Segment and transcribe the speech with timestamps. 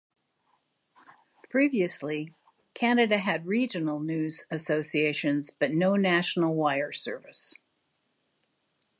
[1.51, 2.33] Previously,
[2.73, 7.53] Canada had regional news associations but no national wire service.